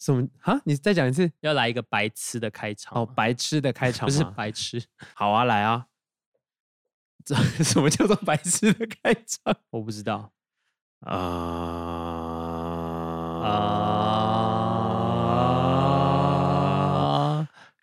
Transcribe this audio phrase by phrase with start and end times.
[0.00, 0.26] 什么？
[0.40, 4.82] 哈，你再讲一次要来一个白痴的开场哦，白痴的开场不是白痴，
[5.14, 5.86] 好啊，来啊！
[7.22, 10.32] 这什么叫做白痴的开场我不知道
[11.00, 11.14] 啊？
[13.44, 13.50] 啊。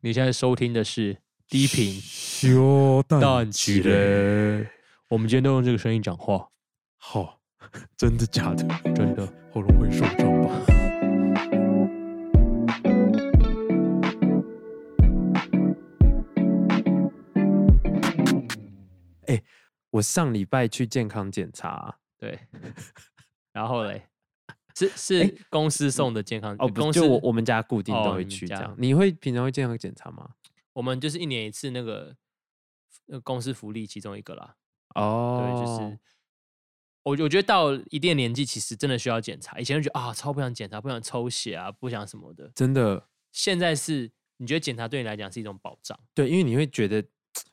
[0.02, 4.72] 你现在收听的是低频修蛋起来，
[5.10, 6.50] 我们今天都用这个声音讲话，
[6.98, 7.40] 好，
[7.96, 8.66] 真的假的？
[8.96, 9.32] 真的。
[9.54, 10.77] 喉咙会受伤吧？
[19.98, 22.40] 我上礼拜去健康检查，对，
[23.52, 24.08] 然后嘞，
[24.76, 28.76] 是是公司送的健康哦，不公司就我我们家固定都会去这样。
[28.78, 30.30] 你会平常会健康检查吗？
[30.74, 32.16] 我们就是一年一次那个
[33.08, 34.56] 呃公司福利其中一个啦。
[34.94, 36.00] 哦，对，就是
[37.04, 39.58] 我我觉得到一定年纪，其实真的需要检查。
[39.58, 42.52] 以前就觉得啊，超不想检查，不想抽血啊，不想什么的。
[42.54, 46.00] 真的现在是你觉得检查对你来讲是一种保障？
[46.14, 47.04] 对，因为你会觉得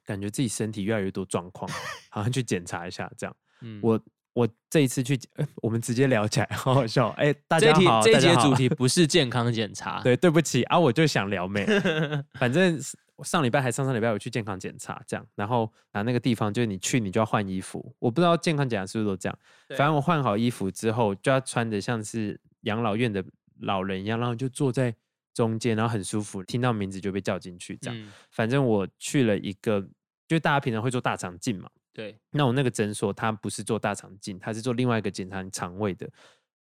[0.05, 1.71] 感觉自己身体越来越多状况，
[2.11, 3.37] 好像去检查一下这样。
[3.63, 4.01] 嗯，我
[4.33, 7.09] 我这一次去，呃 我们直接聊起来，好好笑。
[7.11, 11.65] 哎、大家好，大家好这一节主题 不是健康检查，对，对不起啊，我就想聊妹，
[12.39, 12.79] 反正
[13.17, 19.39] 我上礼拜还上上礼拜我去健康检查，这样，然后啊那个地方就是你去你就要换衣服，我不知道健康检查是不是都这样，
[19.71, 23.25] 反正我换好衣服之后就要穿的像是养老院的
[23.61, 24.93] 老人一样，然后就坐在
[25.35, 28.01] 中间，然后很舒服，听到名字就被叫进去，这样。
[28.01, 29.87] 嗯，反正我去了一个，
[30.29, 36.09] 就大家平常会做大肠镜嘛，对，那我那个诊所它不是做大肠镜，它是做另外一个检查你肠胃的，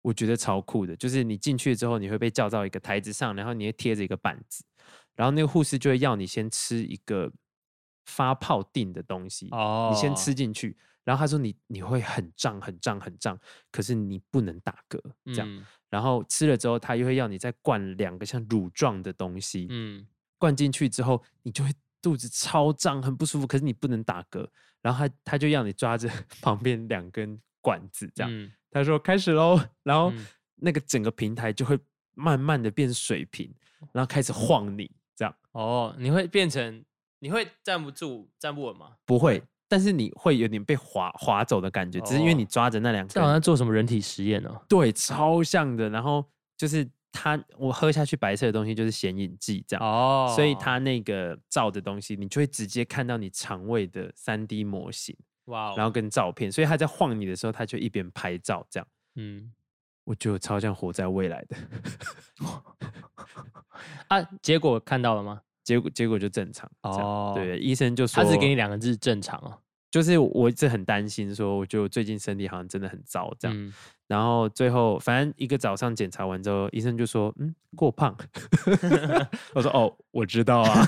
[0.02, 0.96] 我觉得超酷的。
[0.96, 4.64] 就是你进去之后，你会被叫到一个台子上，然后你会贴着一个板子，
[5.14, 7.30] 然后那个护士就会要你先吃一个
[8.06, 13.38] 发泡定的东西，哦，你先吃进去，然后他说你你会很胀很胀很胀，
[13.70, 15.64] 可是你不能打嗝这样，嗯。
[15.90, 20.04] 然后吃了之后，他又会要你再灌两个像乳状的东西，嗯，
[20.38, 21.70] 灌进去之后，你就会
[22.02, 24.48] 肚子超胀，很不舒服，可是你不能打嗝，
[24.82, 26.08] 然后他他就要你抓着
[26.42, 28.50] 旁边两根管子，这样，嗯。
[28.70, 30.26] 他说开始喽，然后嗯。
[30.56, 31.76] 那个整个平台就会
[32.14, 33.52] 慢慢的变水平，
[33.92, 36.82] 然后开始晃你，这样哦，你会变成
[37.18, 38.96] 你会站不住、站不稳吗？
[39.04, 39.42] 不会，
[39.74, 44.64] 但是你会有点被划划走的感觉，只是因为你哦抓着那两根，这好像做什么人体实验哦。
[44.68, 46.24] 对，超像的，然后
[46.56, 49.84] 就是它我喝下去白色的东西就是显影剂这样。
[49.84, 56.52] 哦，所以它那个照的东西，你就会直接看到你肠胃的三 D 模型，哇哦，然后跟照片。
[56.52, 58.86] 所以它在晃你的时候，它就一边拍照，这样。
[59.16, 59.52] 嗯
[60.04, 61.56] 我觉得我超像活在未来的，
[64.06, 65.40] 啊，结果看到了吗？
[65.64, 66.70] 结果结果就正常。
[66.82, 69.58] 哦对，医生就说，他只给你两个字正常哦。
[69.94, 73.56] 就是我一直很担心，说我觉得我最近身体好像真的很糟这样。
[73.56, 73.72] 嗯，
[74.08, 78.12] 然后最后反正一个早上检查完之后，医生就说，嗯，过胖。
[79.54, 80.84] 我说哦，我知道啊。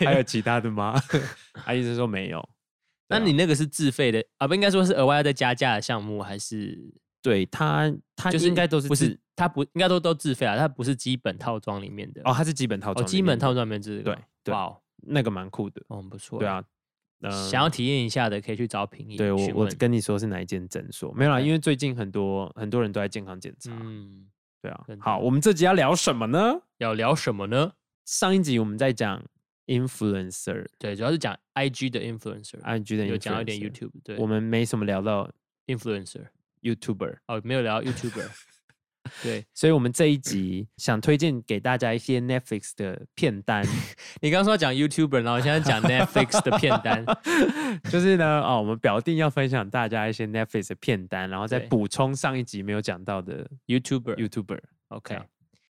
[0.00, 0.98] 还有其他的吗？
[1.66, 2.42] 啊，医生说没有。
[3.08, 4.48] 那你那个是自费的啊？
[4.48, 9.20] 不应该说是额外要再加价的项目，还是对他，他就是应该都是不是？
[9.36, 10.56] 他不应该都都自费啊？
[10.56, 15.82] 他不是基本套装里面的哦，他是基本套哦，装，基本套，装里面这个对对哇哦，那个蛮酷的。
[15.88, 16.38] 哦不错。
[16.38, 16.64] 对啊，，
[17.30, 21.12] 嗯想要体验一下的可以去找品仪对我我跟你说是哪一间诊所？
[21.12, 23.70] 没有啦，因为最近很多很多人都在健康检查。
[23.72, 24.26] 嗯，
[24.62, 26.60] 对啊好，我们这集要聊什么呢？
[26.78, 27.72] 要聊什么呢？
[28.04, 29.22] 上一集我们在讲
[29.66, 35.28] influencer 对，主要是讲 IG 的 influencer，IG 的有讲到一点 YouTube，对，我们没什么聊到
[35.66, 36.26] influencer
[36.62, 38.28] YouTuber，哦，没有聊 YouTuber，
[39.22, 43.64] 对所以我们这一集想推荐给大家一些 Netflix 的片单，
[44.20, 47.04] 你刚刚说讲 YouTuber，然后现在讲 Netflix 的片单，
[47.90, 54.16] 就是呢，哦，我们表定要分享大家一些 Netflix 的片单，然后再对补充上一集没有讲到的 YouTuber。
[54.16, 54.60] YouTuber。
[54.88, 55.18] OK，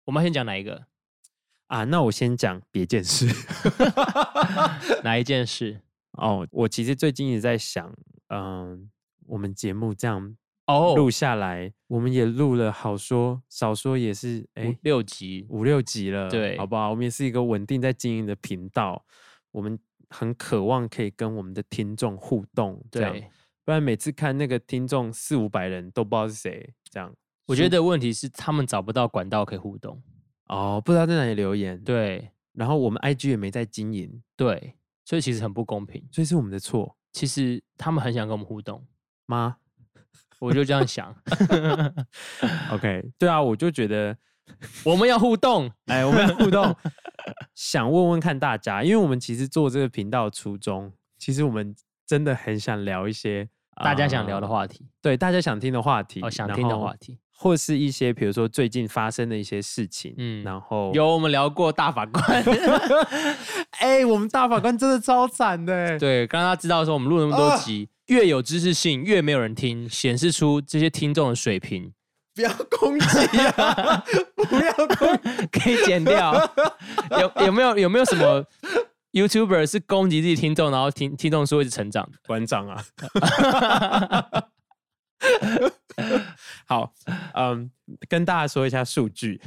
[0.05, 0.87] 我们要先讲哪一个？
[1.69, 3.27] 啊，那我先讲别件事。
[5.03, 5.81] 哪一件事？
[6.13, 7.93] 哦，我其实最近也在想，
[8.29, 8.91] 嗯，
[9.27, 16.91] 我们节目这样哦，录下来，我们也录了好说少说也是哎五六集，五六集了，对好不好？
[16.91, 19.05] 我们也是一个稳定在经营的频道，
[19.51, 19.79] 我们
[20.09, 23.31] 很渴望可以跟我们的听众互动，这样，对，
[23.65, 27.15] 不然每次看那个听众四五百人都不知道是谁，这样。
[27.47, 30.03] 我觉得问题是他们找不到管道可以互动。
[30.49, 36.03] 哦，不知道在哪里留言，，对然后我们 IG 也没在经营，对，所以其实很不公平。
[36.11, 38.87] 所以是我们的错其实他们很想跟我们互动，
[39.27, 39.57] 吗
[40.45, 41.15] 我就这样想？
[42.71, 44.17] OK，对啊，我就觉得，
[44.85, 45.71] 我们要互动。
[45.87, 46.75] 哎，我们要互动，
[47.55, 51.75] 想问问看大家，因为我们其实做这个频道的初衷，其实我们
[52.07, 53.49] 真的很想聊一些
[53.83, 62.45] 大家想聊的呃话题，对大家想听的话题，哦，想听的话题，或是一些比如说最近发生的一些事情，嗯，嗯然后有我们聊过大法官，
[63.81, 71.93] 哎、我们大法官真的超惨的欸，对，刚刚他知道说我们录那么多啊集，越有知识性越没有人听，显示出这些听众的水平，
[72.35, 74.05] 不要攻击啊，
[74.49, 76.35] 不要攻击， 可以剪掉。
[77.21, 78.45] 有有没有有没有什么
[79.13, 82.19] YouTuber 是攻击自己听众，然后听听众数一直成长的？
[82.27, 82.85] 馆长啊。
[86.67, 86.93] 好，
[87.35, 87.71] 嗯，
[88.09, 89.41] 跟大家说一下数据。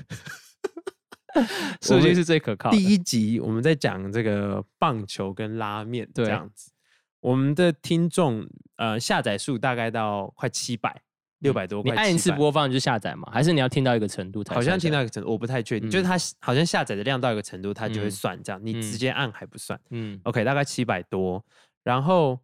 [1.82, 2.78] 数据是最可靠的。
[2.78, 6.72] 第一集我们在讲这个棒球跟拉面这样子，
[7.20, 8.48] 我们的听众
[8.78, 11.00] 呃下载数大概到快七百，
[11.40, 13.30] 六百多，块你按一次播放就下载吗？
[13.32, 14.56] 还是你要听到一个程度才？
[14.56, 19.80] 好像听到，一个程度，我不太确定，就是嗯它好像下载的量到一个程度，它就会嗯算这样，你直嗯接按还不算。
[19.92, 21.46] 嗯，OK，大概七百多，
[21.84, 22.40] 然后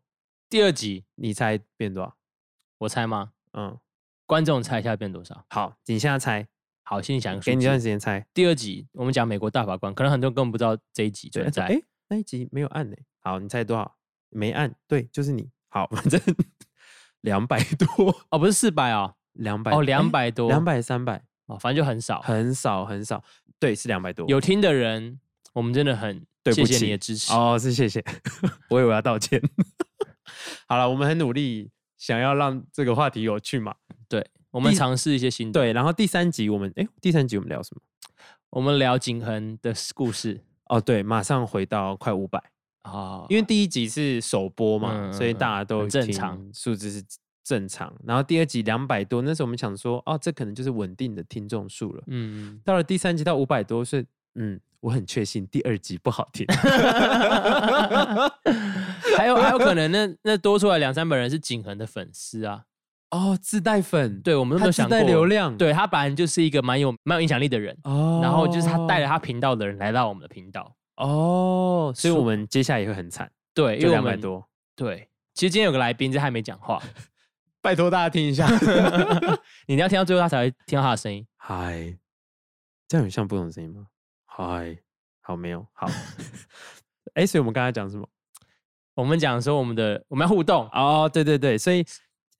[0.50, 2.16] 第二集你猜变多少？
[2.84, 3.32] 我猜吗？
[3.54, 3.78] 嗯，
[4.26, 5.46] 观众猜一下变多少？
[5.50, 6.46] 好，你现在猜，
[6.84, 8.26] 好，心里想给你一段字时间猜。
[8.34, 11.68] 第二集我们讲美国大法官，可能很多人根本不知道这一集对，存在。
[11.68, 12.96] 哎，那一集没有按呢。
[13.22, 13.96] 好，你猜多少？
[14.30, 15.50] 没按，对，就是你。
[15.70, 16.20] 好，反正
[17.22, 22.20] 两百多，哦，不是四百哦，两百哦，两百多，两百三百，哦，反正就很少。
[22.22, 23.24] 很少很少。
[23.60, 24.28] 对，是两百多。
[24.28, 25.22] 有听的人，
[25.54, 27.32] 我们真的很对不谢谢起你的支持。
[27.32, 28.04] 哦，是谢谢，
[28.70, 29.42] 我以为要道歉。
[30.68, 31.72] 好了，我们很努力，
[32.04, 33.74] 想要让这个话题有趣嘛。
[34.10, 34.22] 对
[34.52, 37.82] 我们尝试一些新的。，对，然后第三集我们，哎，第三集我们聊什么？
[38.50, 42.44] 我们聊景恒的故事哦，对，马上回到快五百，
[42.82, 47.02] 啊，因为第一集是首播嘛，所以大家都正常数字是
[47.42, 47.96] 正常。
[48.04, 52.04] 然后第二集两百多，那时候我们想说，哦，这可能就是稳定的听众数了。
[52.08, 54.06] 嗯，到了第三集到五百多，是
[54.36, 56.46] 嗯，我很确信第二集不好听。
[59.18, 62.66] 还有还有可能那那多出来两三百人是景恒的粉丝啊。
[63.12, 70.76] 哦，自带粉，对，我们都没有想过流量，对他本来就是一个蛮有蛮有影响力的人，哦，然后就是他带了他频道的人来到我们的频道。
[70.96, 74.44] 哦，所以我们接下来也会很惨，对，因就为两百多。
[74.76, 76.82] 对，其实今天有个来宾，这还没讲话，
[77.62, 78.48] 拜托大家听一下。
[79.68, 81.24] 你一定要听到最后，他才会听到他的声音。
[81.38, 81.96] 嗨，
[82.88, 83.86] 这样有像不同的声音吗？
[84.26, 84.76] 嗨，
[85.22, 85.88] 好没有好。
[87.14, 88.10] 哎，所以我们刚才讲什么？
[88.96, 91.84] 我们讲说我们的我们要互动，哦，对对对，所以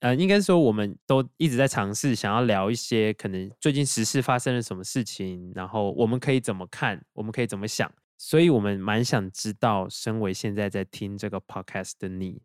[0.00, 12.42] 呃，应该说我们都一直在尝试想要聊一些可能最近时事发生了什么事情，然后我们可以怎么看，我们可以怎么想，所以我们蛮想知道，身为现在在听这个 podcast 的你，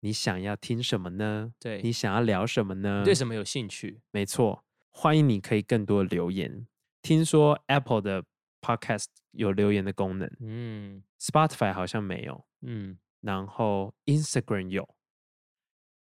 [0.00, 1.52] 你想要听什么呢？
[1.60, 3.00] 对你想要聊什么呢？
[3.00, 4.00] 你对什么有兴趣？
[4.10, 6.66] 没错，欢迎你可以更多的留言。
[7.02, 8.24] 听说 Apple 的
[8.60, 12.44] podcast 有留言的功能嗯，Spotify 好像没有。
[12.62, 14.94] 嗯，然后 Instagram 有，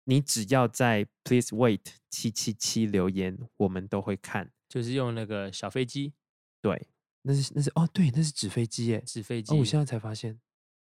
[0.04, 1.80] 你只要在 Please Wait
[2.10, 4.52] 七七七留言，我们都会看。
[4.68, 6.12] 就是用那个小飞机、
[6.60, 6.88] 对，
[7.22, 9.00] 那是那是哦，对，那是纸飞机耶。
[9.06, 9.54] 纸飞机。
[9.54, 10.38] 哦，我现在才发现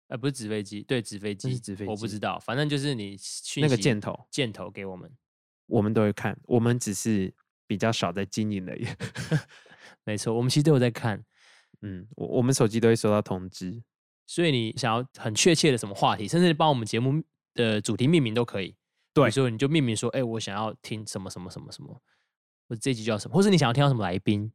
[0.07, 5.11] 呃不是纸飞机，对纸飞机，是纸飞机我不知道，反正就是你去那个箭头，箭头给我们，
[5.65, 7.33] 我们都会看，我们只是
[7.65, 8.85] 比较少在经营而已。
[10.05, 11.25] 没错，我们其实都有在看。
[11.81, 13.81] 嗯，我我们手机都会收到通知。
[14.25, 17.21] 所以你想要很确切的什么话题，甚至帮我们节目
[17.53, 18.67] 的主题命名都可以。
[18.69, 18.75] 比
[19.13, 22.01] 对所以你就命名说，哎、我想要听什么什么什么什么，
[22.69, 24.49] 或者这集叫什么，或是你想要听到什么来宾，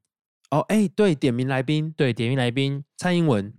[0.51, 3.53] 哦，哎，对，点名来宾对，点名来宾，蔡英文，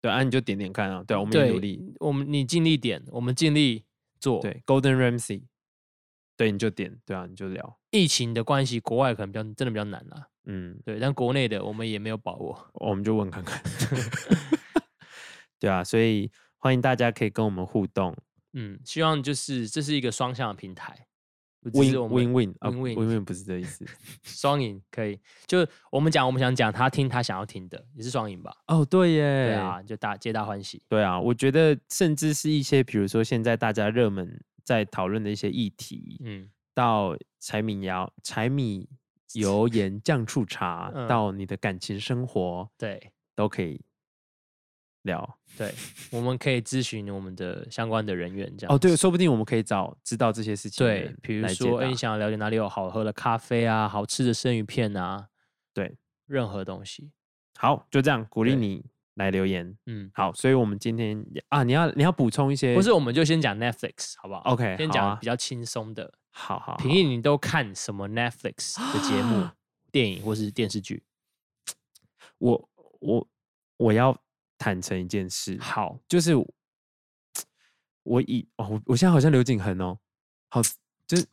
[0.00, 1.02] 对啊，你就点点看啊。
[1.04, 3.84] 对啊，我们也努力。，我们你尽力点，我们尽力
[4.20, 5.42] 做。，对，Golden Ramsey，
[6.36, 7.80] 对，你就点，对啊，你就聊。
[7.90, 10.28] 疫情的关系，国外可能比较真的比较难啦。
[10.44, 12.70] 嗯，对，但国内的我们也没有把握。
[12.74, 13.60] 我们就问看看。
[15.60, 18.16] 对啊，所以欢迎大家可以跟我们互动
[18.54, 21.06] 嗯，希望就是这是一个双向的平台
[21.62, 23.86] ，，win win win 啊 win-win win win 不是这意思。
[24.24, 25.20] 双赢可以。
[25.46, 28.52] 就我们讲我们想讲，他听他想要听的，也是双赢吧？
[28.66, 30.82] 哦，对耶，对啊，就大皆大欢喜。
[30.88, 38.88] 对啊，我觉得甚至是一些，比如说现在大家热门在讨论的一些议题，嗯，到柴米油、柴米
[39.34, 43.80] 油盐酱醋茶，嗯到你的感情生活对都可以
[45.02, 45.38] 聊。
[45.56, 45.74] 对，
[46.10, 55.28] 我们可以咨询我们的相关的人员，这样哦，对，说不定我们可以找知道这些事情对，比如说，哎，答你想要了解哪里有好喝的咖啡啊，好吃的生鱼片啊，
[55.74, 57.10] 对，任何东西。
[57.58, 59.76] 好，就这样鼓励你来留言。
[59.86, 66.12] 嗯，好，所以我们今天啊，你要你要补充一些，不是，我们就先讲 Netflix 好不好 OK，先讲比较轻松的。
[66.32, 69.48] 好好好平易，你都看什么 Netflix 的节目、
[69.90, 71.02] 电影或是电视剧？
[72.38, 73.28] 我我
[73.76, 74.16] 我要
[74.60, 76.36] 坦诚一件事，好，就是
[78.02, 79.98] 我以哦，我我现在好像刘景恒哦，
[80.50, 80.60] 好，
[81.06, 81.26] 就是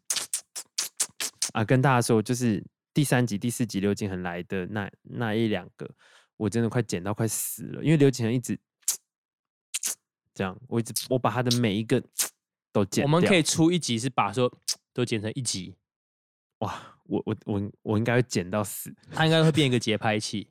[1.51, 5.89] 啊，跟大家说，就是第三集、第四集刘景恒来的那那一两个，
[6.37, 8.57] 我真的快剪到快死了，因为刘景恒一直
[10.33, 12.01] 这样，我一直我把他的每一个
[12.71, 13.43] 都剪我们可以。
[13.43, 14.49] 出一集是把说
[14.93, 15.75] 都剪成一集，
[16.59, 18.95] 哇，我我我我应该会剪到死。
[19.11, 20.49] 他应该会变一个节拍器。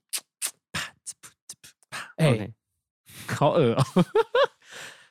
[1.89, 2.55] 啪哎 OK，
[3.29, 3.83] 好恶哦、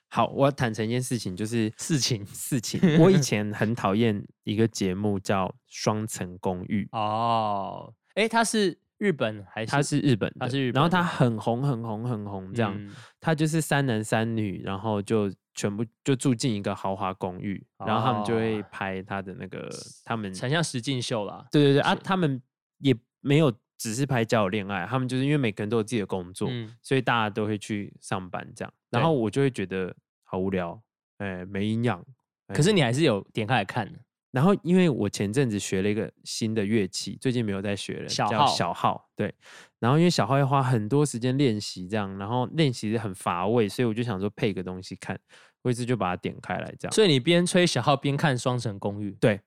[0.09, 2.79] 好，我要坦诚一件事情，就是事情事情。
[3.01, 9.71] 我以前很讨厌一个节目叫《双层公寓》，哦，哎，它是日本还是？
[9.71, 12.73] 它是日本的，它是日本然后它很红很红很红，这样。
[12.77, 19.67] 嗯它就是三男三女，然后就全部就住进一个豪华公寓，然后他们就会哦拍他的那个
[20.03, 21.43] 他们很像实境秀啦。
[21.51, 22.39] 对对对啊，他们
[22.77, 28.73] 也没有只是拍交友恋爱，他们就是因为每个人都有自己的工作，嗯，所以大家都会去上班这样。
[28.89, 30.81] 然后我就会觉得好无聊，
[31.17, 32.03] 哎、没营养。
[32.47, 33.99] 可是你还是有点开来看的。
[34.31, 39.09] 然后因为我前阵子学了一个新的乐器，最近没有在学了，叫小号小号。
[39.15, 39.33] 对，
[39.79, 45.17] 然后因为小号要花很多时间练习，这样，然后练习很乏味，所以我就想说配个东西看，
[45.61, 46.91] 我一次就把它点开来，这样。
[46.93, 49.11] 所以你边吹小号边看《双城公寓》。
[49.19, 49.39] 对，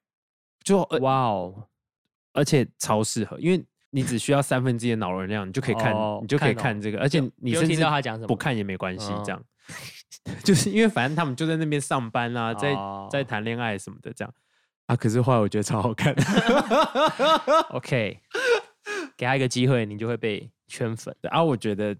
[0.65, 1.69] 就呃哇哦，
[2.33, 9.43] 而且超适合，因为你只需要三分之一的脑容量，你就可以看，哦你就可以看这个，而且你甚至到他讲什么不看也没关系，嗯这样。
[10.43, 12.73] 就是因为反正他们就在那边上班啊，在、
[13.11, 14.35] 在哦谈恋爱什么的，这样
[14.87, 14.97] 啊。
[14.97, 16.15] 可是后来我觉得超好看，
[17.71, 18.19] OK，
[19.17, 21.15] 给他一个机会，你就会被圈粉。
[21.21, 21.97] 对啊，我觉得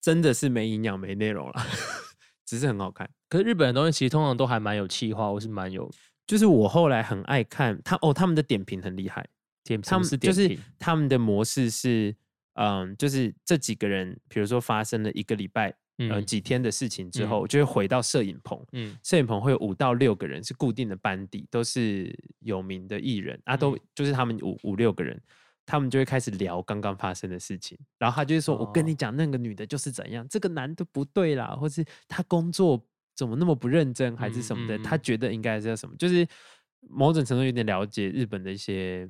[0.00, 1.54] 真的是没营养、没内容了，
[2.44, 3.08] 只是很好看。
[3.28, 5.90] 可是日本的东西其实通常都还蛮有气化，或是蛮有
[6.26, 9.24] 就是我后来很爱看他哦，他们的点评很厉害，
[9.64, 12.14] 点，他们是就是他们的模式是，
[12.54, 18.96] 嗯，就是这几个人，比如说发生了一个礼拜，呃，嗯几天的事情之嗯后，就会回到摄影棚，嗯。
[19.02, 23.80] 摄影棚会有五到六个人是固定的班底，都是有名的艺人啊，都、嗯。
[23.94, 25.20] 就是他们五五六个人，
[25.64, 28.96] 他们就会开始聊刚刚发生的事情，然后他就会说：“我跟你哦。
[28.98, 32.84] 讲，那个女的就是怎样，这个男的不对啦，或是他工作
[33.16, 36.26] 怎么那么不认真，还是什么的，他觉得应该是要什么，就是
[36.80, 39.08] 某种程度有点了解日本的一些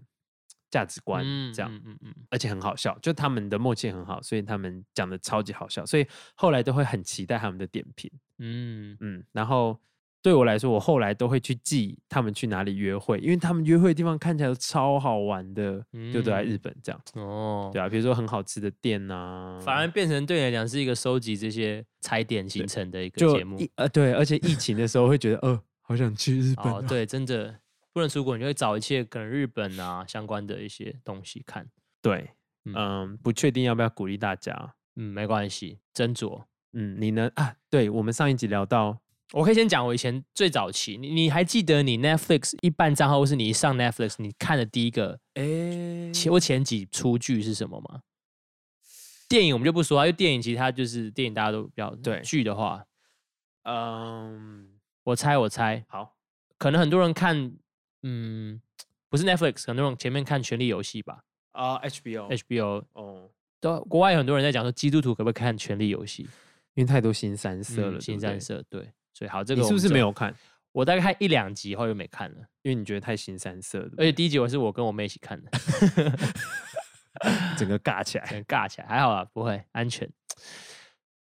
[0.74, 1.72] 价值观，这样。
[1.72, 6.04] 嗯嗯嗯而且很好笑，就他们的默契很好，所以他们讲的超级好笑，所以
[6.34, 8.10] 后来都会很期待他们的点评。
[8.40, 9.78] 嗯嗯，然后
[10.20, 17.00] 对我来说，我后来都会去记他们去哪里约会，因为他们约会的地方看起来都超好玩的，就都在日嗯本这样。
[17.14, 23.60] 哦，对啊，比如说很好吃的店啊、反而变成对你来讲是一个收集这些踩点形成的一个就节目。
[23.76, 27.54] 呃对，而且疫情的时候会觉得，呃，好想去日本、哦，对，真的
[27.94, 31.66] 不能出国，你就会找一切可能日本啊相关的一些东西看。
[32.02, 32.28] 对，
[32.64, 34.74] 嗯嗯，不确定要不要鼓励大家。
[34.96, 36.44] 嗯，没关系，斟酌。
[36.72, 37.30] 嗯，你呢？
[37.36, 39.00] 啊，对，我们上一集聊到，
[39.32, 48.02] 我可以先讲我以前最早期，你你还记得你 Netflix 一办账号，或是你一上 Netflix 你看的第一个哎，前或前几出剧是什么吗？
[49.28, 52.84] 电影我们就不说啊，因为电影其实它就是电影大家都比较对剧的话，
[53.62, 54.68] 嗯，
[55.04, 56.16] 我猜我猜，好，
[56.58, 57.52] 可能很多人看，
[58.06, 58.60] 嗯，
[59.08, 63.30] 不是 Netflix，很多人前面看《权力游戏》吧啊，HBO，，HBO 哦，
[63.60, 66.24] 都国外有很多人在讲说基督徒可不可以看《权力游戏》
[66.74, 70.34] 因为太多新三色了，嗯新三，色对，所以好，这个你是不是没有看？
[70.72, 75.50] 我大概看一两集后又没看了，因为你觉得太新三色了，而且第一集我是我跟我妹一起看的，
[77.56, 78.26] 整个尬起来。
[78.26, 80.10] 很尬起来，还好啊，不会安全。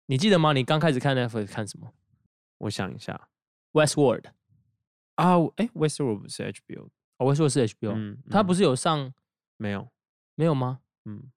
[0.07, 0.53] 你记得吗？
[0.53, 1.93] 你刚开始看 Netflix 看什么
[2.59, 3.29] 我想一下
[3.73, 4.25] ？Westworld，
[5.23, 6.88] 啊，哎，Westworld 不是 HBO，
[7.19, 9.12] 哦，Westworld 是 HBO，、嗯，他不是是有上
[9.57, 9.88] 没有，
[10.35, 10.81] 没有吗？
[11.05, 11.31] 嗯，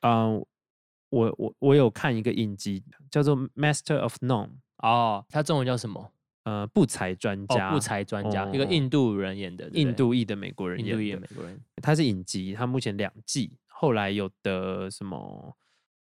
[0.00, 6.12] 啊，我我我有看一个影集叫做《Master of None》，哦，它中文叫什么？
[6.44, 10.68] 呃，不才专哦，家，不才专家，一个哦印度人演的，印度裔的美国？
[10.70, 15.54] 人印度裔演的，美国人，他是影集，他目前两季，后来有的什么，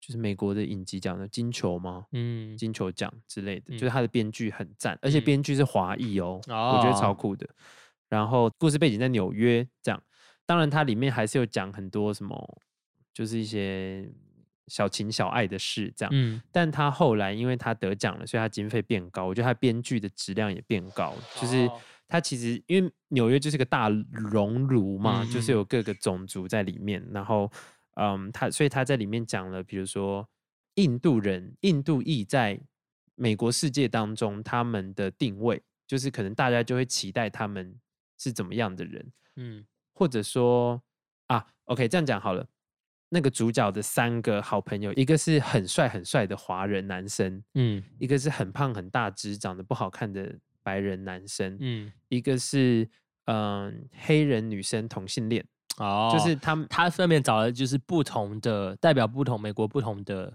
[0.07, 2.05] 就是美国的影集奖的金球吗？
[2.13, 5.25] 嗯，金球奖之类的，嗯就是他的编剧很赞，而且嗯。
[5.25, 7.13] 编剧是华裔哦，我觉得超哦。
[7.13, 7.45] 酷的。
[8.07, 10.01] 然后故事背景在纽约，这样，
[10.45, 12.61] 当然它里面还是有讲很多什么，
[13.13, 14.09] 就是一些
[14.67, 16.09] 小情小爱的事这样。
[16.15, 21.77] 嗯，但他后来因为他得奖了，所以他经费变高，我觉得他编剧的质量也变高，就是哦。
[22.09, 27.51] 他其实因为纽约就是个大熔炉嘛，嗯就是有各个种族在里面，然后
[27.99, 30.27] 嗯，他所以他在里面讲了，比如说
[30.75, 32.59] 印度人、印度裔在
[33.15, 37.75] 美国世界当中他们的定位，就是可能大家就会期待他们
[38.19, 40.81] 是怎么样的人，嗯或者说
[41.25, 42.47] 啊，OK，这样讲好了。
[43.09, 52.87] 那个主角的三个好朋友，一个是很帅很帅的华人男生，嗯一个是很胖很大只、长得不好看的白人男生，嗯，一个是
[53.25, 55.43] 嗯、黑人女生同性恋。
[55.77, 60.31] 哦，就是他们他分别找了就是不同的代表不同美国不同的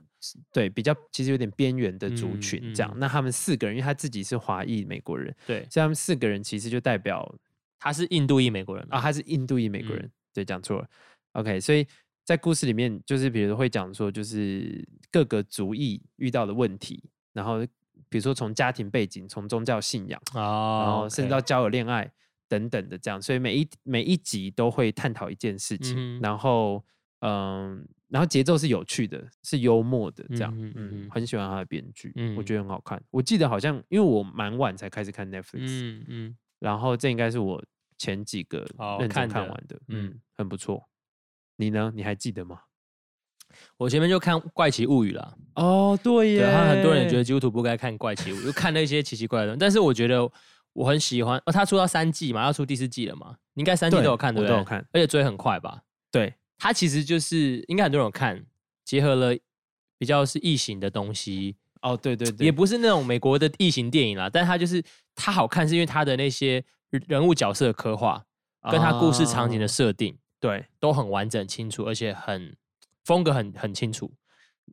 [0.52, 2.90] 对比较其实有点边缘的族嗯群这样。
[2.94, 7.34] 嗯那他们四个人，因为他自己是华裔美国人，对，所以他们四个人其实就代表
[7.78, 10.87] 他是印度裔美国人啊，他是印度裔美国嗯人，对，讲错了。
[11.32, 11.84] OK，所以
[12.25, 17.66] 在故事里面，就是比如会讲说，就是各个族裔遇到的问题，然后
[18.08, 22.08] 比如说从家庭背景、从宗教信仰，哦，然后甚至到交友、恋爱
[22.52, 26.85] 等等的这样，所以每一每一集都会探讨一件事情，嗯然后
[27.21, 32.44] 嗯，然后节奏是有趣的，是幽默的这样，嗯哼嗯嗯，很喜欢他的编剧，嗯我嗯。
[32.44, 33.02] 觉得很好看。
[33.11, 37.64] 我记得好像因为我蛮晚才开始看 Netflix，、嗯嗯，然后这应该是我
[37.97, 40.87] 前几个哦认真看完的，嗯嗯，很不错。
[41.56, 41.90] 你呢？
[41.94, 42.61] 你还记得吗？
[43.76, 50.21] 我前面就看《怪奇物语》了，哦，对对，他很多人也觉得基督徒不该看《怪奇物语》，就看那些奇奇怪怪的但是我觉得
[50.73, 54.52] 我很喜欢，哦，他出到三季嘛，要出第四季了嘛，你应该三季都有看，对不对？
[54.52, 55.83] 我都有看而且追很快吧？
[56.11, 58.45] 对，他其实就是应该很多人有看，
[58.85, 59.37] 结合了
[59.99, 64.83] 比较是异形的东西，哦，对对对，也不是那种美国的异形电影啦，但它就是
[65.14, 66.64] 它好看，是因为它的那些
[67.07, 68.25] 人物角色的刻画，
[68.71, 72.57] 跟他故事场景的哦设定对都很完整清楚，而且很
[73.05, 74.12] 风格很很清楚。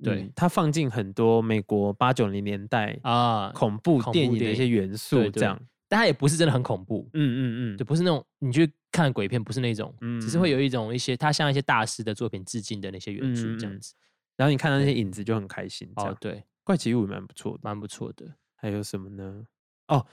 [0.03, 13.93] 对嗯他放进很多美国八九零年代啊，恐怖电影的一些元素，对对这样，但它也不是真的很恐怖，嗯嗯嗯，对，不是那种你去看鬼片，不是那种，只是会嗯有一种一些它向一些大师的作品致敬的那些元素，这嗯嗯嗯样子。
[14.37, 15.91] 然后你看到那些影子就很开心。
[15.95, 17.59] 哦对，怪奇物语蛮不错的。
[17.63, 18.25] 蛮不错的。
[18.55, 19.43] 还有什么呢？
[19.87, 20.05] 哦，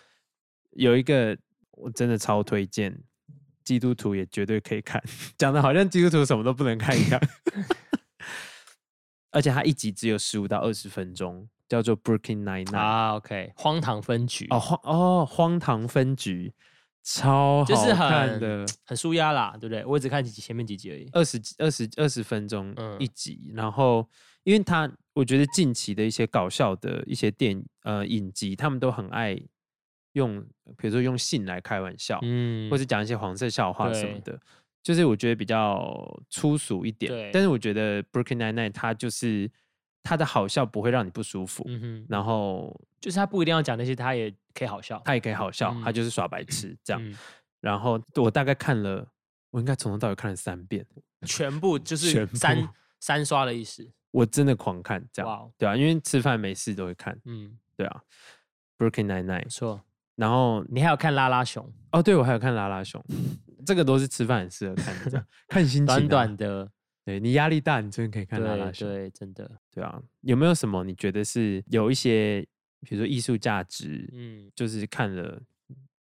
[0.71, 1.37] 有一个
[1.73, 2.99] 我真的超推荐，
[3.62, 5.00] 基督徒也绝对可以看，
[5.38, 7.21] 讲的好像基督徒什么都不能看一样。
[9.30, 12.76] 而且它一集只有十五到二十分钟，叫做 Brooklyn Nine Nine。
[12.76, 16.52] 啊，OK，荒唐分局哦，荒哦，荒唐分局，
[17.02, 19.85] 超就是好看很的，很舒压啦，对不对？
[19.85, 21.08] 我只看几集前面几集而已。
[21.12, 24.08] 二十二十二十分钟嗯一集，然后
[24.44, 29.38] 因为他我觉得近期的一些搞笑的一些电呃影集，他们都很爱
[30.12, 30.41] 用，
[30.76, 34.38] 比如说用性来开玩笑，嗯或者讲一些黄色笑话什么的，
[34.82, 37.30] 就是我觉得比较粗俗一点。
[37.32, 39.50] 但是我觉得 Brooklyn Nine Nine 它就是
[40.06, 45.02] 它的好笑不会让你不舒服，嗯哼，然后就是他不一定要讲那些，他也可以好笑。
[45.04, 47.02] 他也可以好笑，它嗯就是耍白痴这样。
[47.04, 47.16] 嗯
[47.60, 49.04] 然后我大概看了，
[49.50, 50.86] 我应该从头到尾看了三遍，
[51.26, 52.69] 全部就是三
[53.00, 53.90] 三刷的意思。
[54.12, 55.52] 我真的狂看这样。
[55.58, 57.19] 对啊，因为吃饭没事都会看。
[57.25, 58.00] 嗯，对啊
[58.78, 59.82] ，Brooklyn Nine 不 Nine，错。
[60.14, 63.04] 然后你还有看拉拉熊，哦，对我还有看拉拉熊，
[63.66, 65.99] 这个都是吃饭很适合看的，这样 看心情、啊。
[65.99, 66.71] 短短的，
[67.04, 68.86] 对你压力大，你真的可以看拉拉熊。
[68.86, 72.41] 对对，真的，对啊，有没有什么你觉得是有一些，
[72.80, 75.43] 比如说艺术价值，嗯，就是看了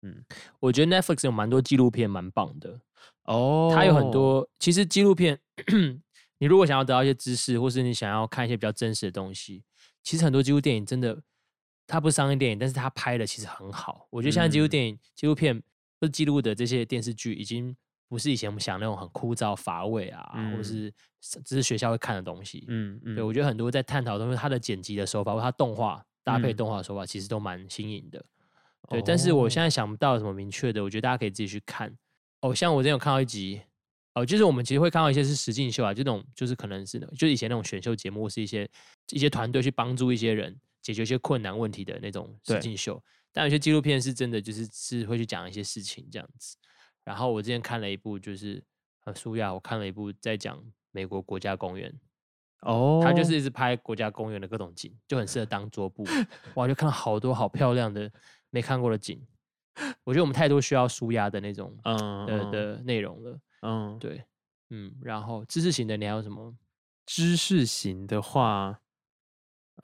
[0.03, 0.23] 嗯。
[0.61, 2.79] 我觉得 Netflix 有蛮多纪录片蛮棒的，
[3.23, 5.41] 哦，它有很多，其实纪录片，
[6.37, 9.65] 你如果想要得到一些知识，或是你想要看一些比较真实的东西，
[10.03, 11.23] 其实很多纪录电影真的，
[11.87, 14.07] 它不是商业电影，但是它拍的其实很好。
[14.11, 14.69] 我觉得现在纪录嗯。
[14.69, 15.63] 电影、纪录片
[15.99, 17.75] 或记录的这些电视剧，已经
[18.15, 22.65] 不是以前我们想那种很枯燥乏味啊，或嗯是只是学校会看的东西。
[22.69, 28.25] 嗯嗯，对我觉得很多在探讨的东西，它的剪辑的手法或它动画搭配嗯动画的手法，其实都蛮新颖的。
[28.89, 31.93] 对，但是我现在在想不到有什么明确的，我觉得大家可以自己去看。
[32.43, 33.61] 哦，像我之前有看到一集，
[34.15, 38.71] 哦，就是我们其实会看到一些是实境秀啊，这种就是可能是那就是以前那种选秀节目，是一些
[39.11, 43.03] 一些团队去帮助一些人解决一些困难问题的那种实对境秀。
[43.33, 46.57] 但有些纪录片是真的，就是是会去讲一些事情这样子。
[47.05, 48.63] 然后我之前看了一部，就是
[49.05, 51.93] 呃舒雅，我看了一部在讲美国国家公园，
[52.63, 56.05] 哦，他就是一直拍国家公园的各种景，就很适合当桌布。
[56.57, 58.11] 哇，就看到好多好漂亮的
[58.51, 59.25] 没看过的景。
[60.05, 63.39] 我觉得我们太多需要舒压的那种嗯嗯的的内容了。
[63.63, 64.25] 嗯，对，
[64.71, 66.55] 嗯，然后知识型的你还有什么？
[67.07, 68.81] 知识型的话，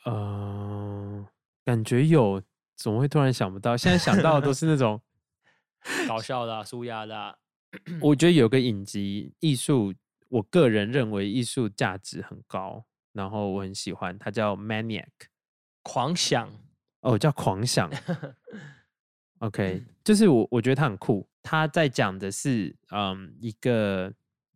[0.05, 1.27] 呃，
[1.65, 2.41] 感觉有，
[2.77, 3.77] 怎么会突然想不到？
[3.77, 5.01] 现在想到的都是那种，
[6.07, 7.37] 搞笑的、啊、舒压的、啊。
[8.01, 9.95] 我觉得有个影集艺术，
[10.29, 15.07] 我个人认为艺术价值很高，然后我很喜欢，它叫 Maniac，
[15.83, 16.51] 狂想，
[17.01, 17.91] 哦，叫狂想。
[19.39, 24.13] OK，就是我我觉得它很酷，它在讲的是嗯一个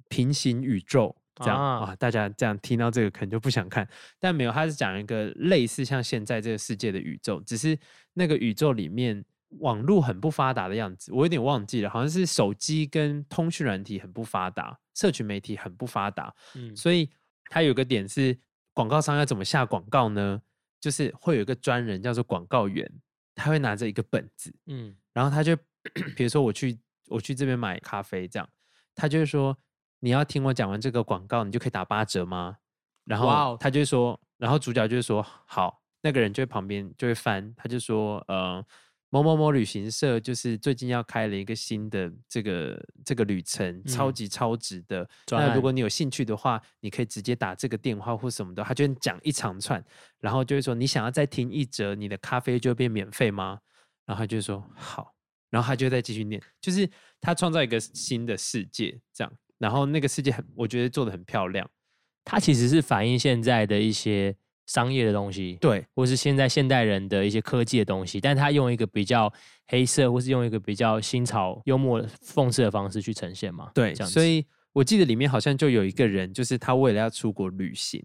[0.09, 7.79] 平行宇宙这样啊啊大家这样听到这个可能就不想看，但没有，它是讲一个类似像现在这个世界的宇宙，只是
[8.13, 9.25] 那个宇宙里面
[9.61, 17.09] 网络很不发达的样子，我有点忘记了，好像是手机跟通讯软体很不发达，社群媒体很不发达，嗯，所以
[17.51, 18.39] 它有个点是
[18.73, 20.41] 广告商要怎么下广告呢？
[20.81, 22.91] 就是会有一个专人叫做广告员，
[23.35, 25.57] 他会拿着一个本子，嗯然后他就
[26.17, 28.49] 比如说我去我去这边买咖啡这样，
[28.95, 29.57] 他就会说
[30.01, 32.59] 你要听我讲完这个广告，你就可以打八折吗？”
[33.07, 38.63] 然后他就会说，然后主角就会说：“好。”那个人就会旁边就会翻，他就说：“呃，
[39.15, 45.09] 某某某旅行社就是最近要开了一个新的这个这个旅程，超嗯级超值的。
[45.25, 49.81] 专那如果你有兴趣的话，你可以直接打这个电话或什么的。”他就会讲一长串，
[50.19, 53.61] 然后就会说：“你想要再听一折，你的咖啡就会变免费吗？”
[54.05, 55.15] 然后他就说：“好。”
[55.49, 59.33] 然后他就再继续念，就是他创造一个新的世界，这样。
[59.59, 61.71] 然后那个世界很，我觉得做的很漂亮。
[62.25, 64.35] 它其实是反映现在的一些
[64.67, 69.33] 商业的东西，对，或是现在现代人的一些科技的东西，但他用一个比较
[69.67, 73.71] 黑色，或是用一个比较新潮、幽默、讽刺的方式去呈现嘛。
[73.75, 78.03] 对，所以我记得里面好像就有一个人，就是他为了要出国旅行，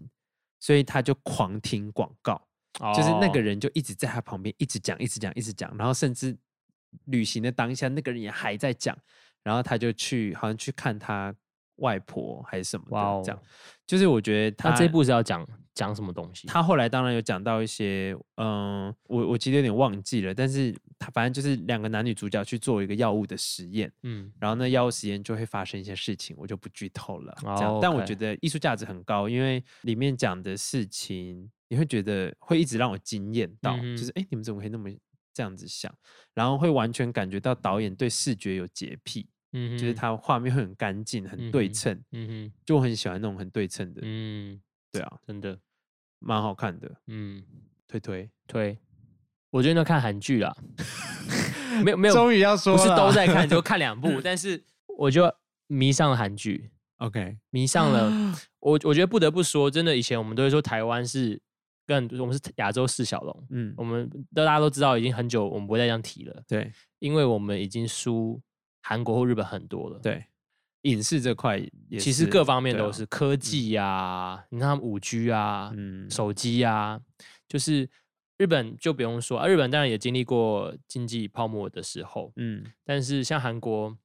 [0.58, 2.40] 所以他就狂听广告，
[2.94, 6.36] 就是那个哦人就一直在他旁边一直讲，一直讲，一直讲，然后甚至
[7.06, 8.96] 旅行的当下，那个人也还在讲，
[9.42, 11.34] 然后他就去好像去看他
[11.80, 13.42] 外婆还是什么的，哇这样哦，
[13.86, 16.46] 就是我觉得他那这一部是要讲讲什么东西？
[16.46, 27.34] 他后来当然有讲到一些，嗯，我我其实有点忘记了，但是他反正就是两个男女主角去做一个药物的实验，嗯，然后呢，药物实验就会发生一些事情，我就不剧透了。
[27.40, 34.90] 这样，哦但我觉得艺术价值很高，因为里面讲的事情，你会觉得会一直让我惊艳到，嗯就是哎，诶你们怎么可以那么
[35.32, 35.92] 这样子想？
[36.34, 44.60] 然后会完全感觉到导演对视觉有洁癖，嗯，就是它画面会很干净、很对称，嗯哼，就我很喜欢那种很对称的，嗯，
[44.92, 45.58] 对啊，真的，
[46.18, 47.42] 蛮好看的，嗯，
[47.88, 48.30] 推推。
[48.46, 48.78] 推。
[49.50, 50.56] 我最近都看韩剧啦，
[51.84, 53.60] 没有没有，终于要说不是都在看，就。
[53.60, 54.62] 看两部，但是
[54.96, 55.32] 我就
[55.66, 58.32] 迷上了韩剧，OK，迷上了。
[58.60, 61.40] 我我觉得不得不说，真的，以前我们都会说台湾是
[61.84, 63.74] 更我们是亚洲四小龙，嗯。
[63.76, 66.72] 我，们都大家都知道，已经很久我们不会再这样提了，对。
[67.00, 68.40] 因为我们已经输
[68.80, 70.24] 韩国或日本很多了。，对，
[70.82, 76.10] 影视这块也其实各方面都是科技呀、你看五 G 啊，嗯。
[76.10, 77.00] 手机啊，
[77.46, 77.88] 就是
[78.38, 82.64] 日本就不用说啊，日本当然也经历过经济泡沫的时候，嗯。
[82.84, 83.96] 但是像韩国，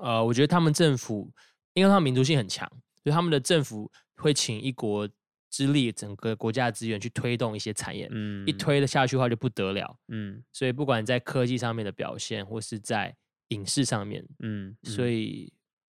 [0.00, 1.32] 呃，我觉得他们政府，
[1.74, 2.68] 因为他们民族性很强，
[3.02, 5.08] 所以他们的政府会请一国
[5.50, 8.46] 之力，整个国家的资源去推动一些产业，嗯。
[8.46, 9.98] 一推了下去的话就不得了。
[10.08, 10.44] 嗯。
[10.52, 13.16] 所以不管在科技上面的表现，或是在
[13.48, 15.52] 影视上面，嗯，所以以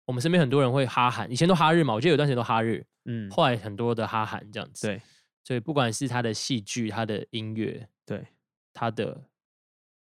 [0.05, 3.29] 我们身边很多人会哈韩，以前都哈日嘛，我记得有段时间都哈日，嗯。
[3.29, 5.01] 后来很多的哈韩这样子。，对。
[5.43, 8.25] 所以不管是他的戏剧、他的音乐、对。
[8.73, 9.23] 他的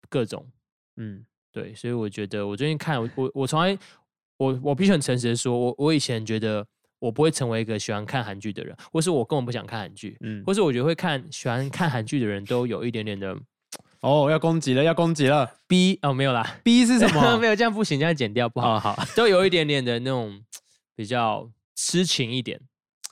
[0.08, 0.50] 各种
[0.96, 1.24] 嗯。
[1.52, 3.78] 对，所以我觉得我最近看我我我从来
[4.36, 6.66] 我我必须很诚实的说，我我以前觉得
[6.98, 10.44] 我不会成为一个喜欢看韩剧的人，或是我根本不想看韩剧，嗯。
[10.44, 13.34] 或是我觉得会看喜欢看韩剧的人都有一点点的
[14.00, 15.50] 哦要攻击了要攻击了。
[15.66, 17.36] B 哦没有啦，，B 是什么？
[17.38, 18.96] 没有这样不行，这样剪掉不好，哦好。
[19.14, 20.40] 都有一点点的那种
[20.94, 22.60] 比较痴情一点，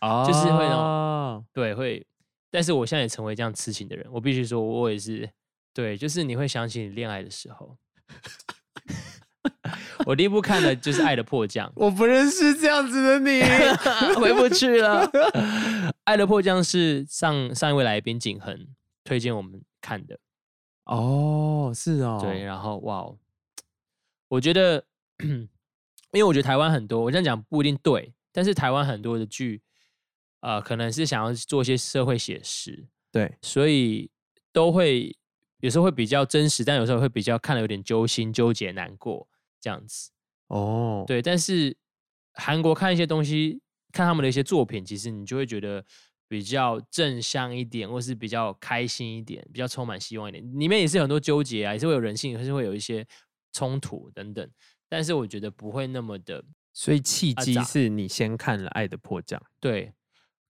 [0.01, 0.25] 哦。
[0.27, 2.07] 就是会那种种对，会，
[2.51, 5.29] 但是我现在也成为这样痴情的人，我必须说，我也是，
[5.73, 7.77] 对，就是你会想起你恋爱的时候。
[10.07, 11.71] 我第一部看的就是《爱的迫降。
[11.77, 13.41] 我不认识这样子的你。》，
[14.19, 15.07] 回不去了。
[16.05, 18.67] 《爱的迫降》是上上一位来宾景恒
[19.03, 20.19] 推荐我们看的，
[20.85, 23.19] 哦，是哦，对，，然后哇哦，
[24.29, 24.85] 我觉得，
[25.19, 25.49] 因
[26.15, 29.63] 为我觉得台湾很多，我这样讲不一定对，但是台湾很多的剧，
[30.41, 34.11] 呃，可能是想要做一些社会写实，对，所以
[34.53, 35.17] 都会
[35.61, 39.27] 有时候会比较真实，但有时候会比较看了有点揪心、纠结、难过
[39.61, 40.11] 这样子。
[40.49, 41.75] 哦，对，但是
[42.35, 45.85] 韩国看一些东西，看他们的一些作品，其实你就会觉得
[46.35, 50.43] 比较正向一点，或是比较开心一点，比较充满希望一点。
[50.59, 53.07] 里面也是有很多纠结啊，也是会有人性，还是会有一些
[53.53, 54.51] 冲突等等。
[54.89, 59.93] 但是我觉得不会那么的所以契机是你先看了《爱的迫降对。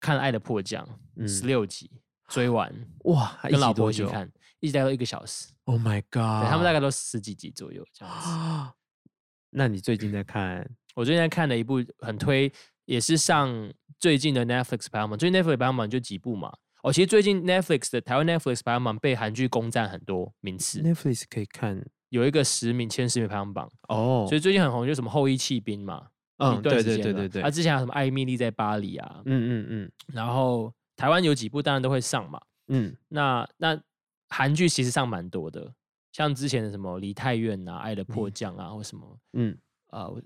[0.01, 0.83] 看《爱的迫降》
[1.17, 1.91] 嗯十六集
[2.29, 2.73] 追完，》，
[3.13, 5.53] 哇，跟老婆一起看，一直待到一个小时。
[5.65, 6.49] ？Oh my god！
[6.49, 8.31] 他们大概都十几集左右这样子。
[8.31, 8.73] 啊，
[9.53, 10.67] 那你最近在看？
[10.95, 12.51] 我最近在看了一部很推，
[12.85, 15.19] 也是上最近的 Netflix 排行榜。
[15.19, 16.53] 最近 Netflix 排行榜就几部嘛。
[16.83, 32.39] 哦，其实最近 Netflix 的台湾 Netflix 排行榜被韩剧攻占很多名次，Netflix 可以看有一个十名前十名排行榜，哦，所以最近很红，就是什么后羿弃兵嘛，嗯，段对对对对对，啊，之前还有什么艾米丽在巴黎啊，嗯嗯嗯然后台湾有几部当然都会上嘛。
[32.69, 33.81] 嗯嗯，那那
[34.29, 35.73] 韩剧其实上蛮多的，
[36.13, 39.57] 像之前的什么《梨泰院》啊，《爱的迫降》啊，或什么嗯
[39.91, 40.21] 呃我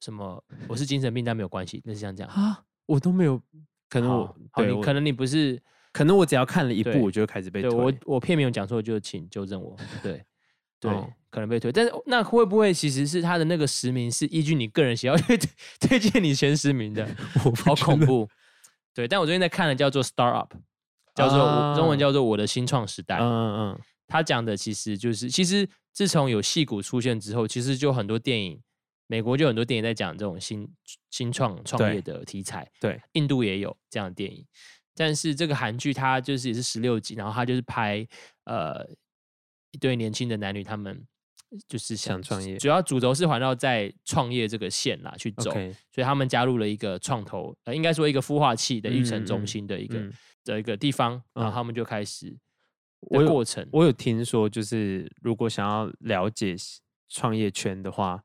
[0.00, 2.32] 什么我是精神病，但没有关系，类似像这样。
[2.32, 3.40] 啊，我都没有，
[3.88, 5.60] 可能我对可能你不是
[5.92, 7.70] 可能我只要看了一对部，我就会开始被推。
[7.70, 9.76] 对我我片名有讲错，就请纠正我。
[10.02, 10.24] 对，
[10.80, 11.70] 对，哦可能被推。
[11.70, 15.48] 但是那会不会其实是他的那个实名是依据你个人喜好去推
[15.80, 17.08] 推荐你前十名的？
[17.44, 17.96] 我不好觉得。
[17.96, 18.28] 恐怖。
[18.92, 20.52] 对，但我最近在看的叫做《Star Up》，
[21.14, 23.16] 叫做、我中文啊叫做《我的新创时代》。
[23.20, 28.60] 嗯嗯嗯，他讲的其实就是，其实自从有戏骨出现之后，其实就很多电影，
[29.10, 30.72] 美国就很多电影在讲这种新
[31.10, 34.46] 新创创业的题材，对，印度也有这样的电影。
[34.94, 38.06] 但是这个韩剧它就是也是十六集，然后它就是拍
[38.44, 38.86] 呃
[39.72, 41.04] 一对年轻的男女，他们
[41.66, 50.12] 就是想创业主要主轴是环绕在创业这个线啦去走所以他们加入了一个创投，呃，应该说一个孵化器的育成中心的一个、嗯
[50.44, 52.38] 的一个地方，然后嗯他们就开始
[53.00, 53.68] 我有的过程。
[53.72, 56.54] 我有听说，就是如果想要了解
[57.08, 58.22] 创业圈的话，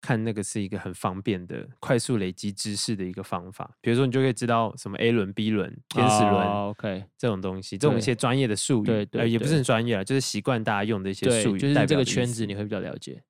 [0.00, 3.70] 看那个是一个很方便的、快速累积知识的一个方法。
[3.80, 13.22] 比如说，你就可以知道什么 A 轮、B 轮、天使轮、哦，OK，这种东西，这种一些专业的术语，对对呃，也不是很专业啊，就是习惯大家用的一些，术语，就是这个圈子你会比较了解。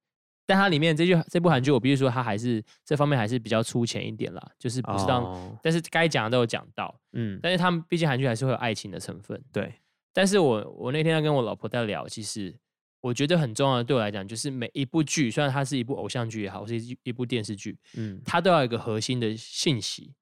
[0.46, 6.98] 但它里面这句这部韩剧，我必须说，它还是这方面还是比较粗浅一点啦，就是不是当，哦但是该讲的都有讲到。
[7.12, 9.38] 嗯，但是他们毕竟韩剧还是会有爱情的成分。
[9.52, 9.74] 对，
[10.12, 12.54] 但是我我那天在跟我老婆在聊，其实
[13.00, 20.12] 我觉得很重要的，对我来讲，就是每一部剧，虽然它是一部偶像剧也好，是一一部电视剧，嗯它都要有一个核心的信息，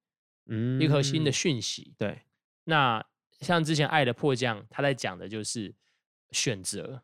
[0.47, 1.95] 嗯一个核心的讯息。
[1.97, 2.21] 对，
[2.65, 3.05] 那
[3.41, 5.75] 像之前《爱的迫降》，他在讲的就是
[6.33, 7.03] 选择，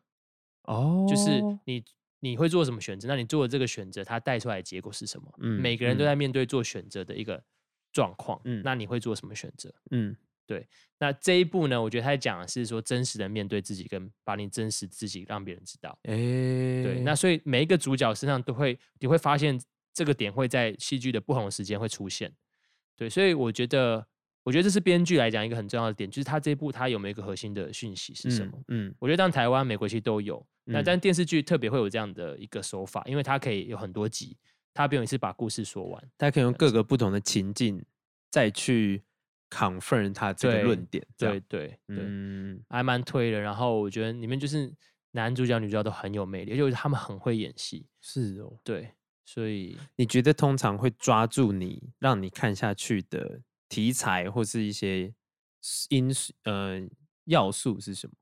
[0.63, 1.83] 哦，就是你
[2.19, 5.33] 你会做什么选择，那你做的这个选择，它带出来的结果是什么？
[5.39, 7.43] 嗯每个人都嗯在面对做选择的一个
[7.91, 9.73] 状况，嗯那你会做什么选择？
[9.91, 10.15] 嗯
[10.99, 15.97] 那这一步呢，我觉得他在讲的是说真实的面对自己，跟把你真实自己让别人知道。
[16.03, 19.59] 哎，对，那所以每一个主角身上都会，你会发现
[19.93, 22.31] 这个点会在戏剧的不同的时间会出现。
[22.95, 24.05] 对，所以我觉得，
[24.43, 28.57] 我觉得这是编剧来讲一个很重要的点，就是他这一部他有没有一个核心的讯息是什么？
[28.67, 28.87] 嗯？
[28.87, 34.37] 嗯我觉得当台湾、美国其实都有，那嗯但电视剧特别会有这样的一个手法，因为它可以有很多集，
[34.73, 36.11] 它不用一次把故事说完。
[36.17, 37.83] 它可以用各个不同的情境
[38.29, 39.03] 再去
[39.53, 43.39] confirm 他这个论点，这对样，对对，嗯，还蛮推的。
[43.39, 44.73] 然后我觉得里面就是
[45.11, 47.85] 男主角、女主角都很有魅力，而且他们很会演戏。
[48.01, 48.59] 是哦。
[48.63, 48.91] 对，
[49.25, 55.13] 所以你觉得通常会抓住你，让你看下去的题材或是一些
[55.89, 56.81] 因素呃
[57.25, 58.13] 要素是什么？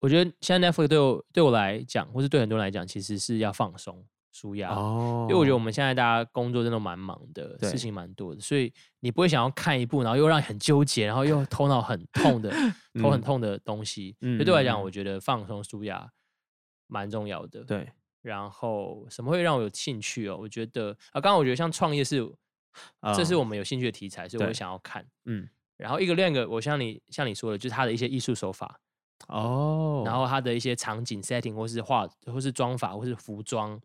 [0.00, 4.04] 我觉得现在 Netflix 对我对我来讲，或是对很多人来讲，其实是要放松、
[4.36, 4.74] 舒压。
[4.74, 12.50] 哦因为我觉得我们现在大家工作真的蛮忙的，事情蛮多的，所以你不会想要看一部，然后又让你很纠结，然后又头脑很痛的、
[13.00, 14.14] 头很嗯痛的东西。
[14.20, 16.10] 嗯所以对我来讲，我觉得放松、舒压
[16.86, 17.64] 蛮重要的。。
[17.64, 17.90] 对，
[18.22, 20.36] 然后什么会让我有兴趣哦？
[20.38, 22.18] 我觉得啊，刚刚我觉得像创业是，
[23.14, 25.06] 这是啊我们有兴趣的题材，所以我想要看。
[25.24, 28.80] 嗯然后一个另一个，我像你像你说的，就是他的一些艺术手法，
[29.28, 33.78] 哦，然后它的一些场景 setting，或是画，或是妆法，或是服装，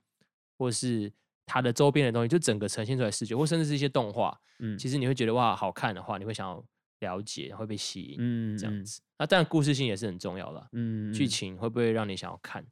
[0.61, 1.11] 或是
[1.47, 6.63] 它的周边的东西，就整个呈现出来视觉，或甚至是一些动画，嗯其实你会觉得哇好看的话，你会想要
[6.99, 9.01] 了解，会被吸引，嗯这样子。
[9.17, 12.63] 那当然故事性也是很重要的，嗯剧情会不会让你想要看？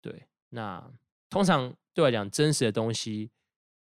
[0.00, 0.88] 对，那
[1.28, 3.32] 通常对我来讲，真实的东西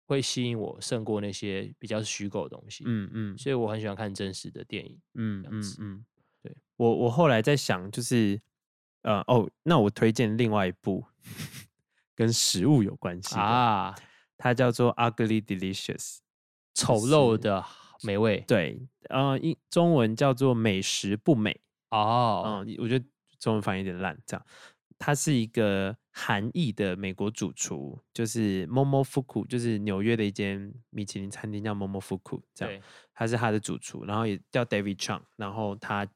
[0.06, 2.84] 会吸引我胜过那些比较虚构的东西。
[2.86, 4.96] 嗯嗯所以我很喜欢看真实的电影。
[5.14, 6.04] 嗯这样子嗯嗯，
[6.42, 8.40] 对我我后来在想，就是
[9.02, 11.04] 呃哦，那我推荐另外一部
[12.16, 13.94] 跟食物有关系，啊，
[14.36, 16.16] 它叫做《Ugly Delicious》。
[16.74, 17.64] 丑陋的
[18.02, 21.58] 美味对，呃，英中文叫做美食不美。
[21.88, 23.04] 哦，嗯，我觉得
[23.38, 24.14] 中文翻译有点烂。
[24.26, 24.46] 这样，
[24.98, 32.82] 他是一个韩裔的美国主厨，就是 Momofuku，就是纽约的一间米其林餐厅叫 Momofuku，这样对，
[33.14, 36.06] 他是他的主厨，然后也叫 David Chang，然后他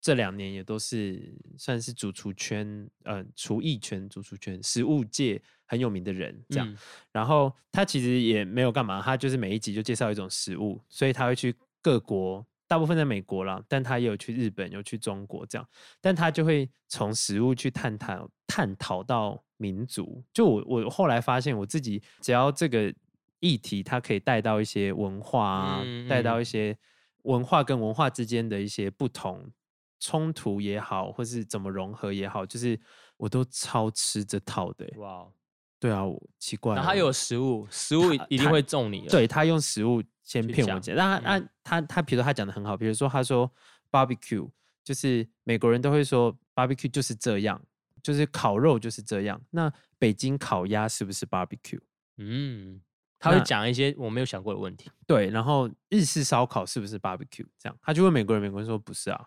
[0.00, 6.68] 这两年也都是算是主厨圈，呃，厨艺圈、主厨圈、食物界很有名的人，这样。
[6.68, 6.76] 嗯
[7.12, 15.66] 然后他其实也没有干嘛，他就是每一集就介绍一种食物，所以他会去各国，大部分在美国啦，但他也有去日本，有去中国这样，
[16.00, 20.22] 但他就会从食物去探讨探讨到民族。
[20.32, 22.92] 就我我后来发现，我自己只要这个
[23.40, 26.76] 议题，它可以带到一些文化啊，嗯带到嗯一些
[27.22, 29.50] 文化跟文化之间的一些不同。
[29.98, 32.78] 冲突也好，或是怎么融合也好，就是
[33.16, 35.32] 我都超吃这套的欸、哇哦，
[35.78, 36.76] 对啊，我奇怪了。
[36.76, 39.08] 然后它有食物，食物一定它会中你了。
[39.08, 43.50] 对他用食物先骗我姐，那他嗯他他他，比如说他讲的很好，比如说他说
[43.90, 44.48] barbecue，
[44.84, 47.60] 就是美国人都会说 barbecue 就是这样，
[48.02, 49.40] 就是烤肉就是这样。
[49.50, 51.80] 那北京烤鸭是不是 barbecue？
[52.18, 52.80] 嗯，
[53.18, 54.90] 他会那讲一些我没有想过的问题。
[55.06, 57.46] 对，然后日式烧烤是不是 barbecue？
[57.58, 59.26] 这样他就问美国人，美国人说不是啊。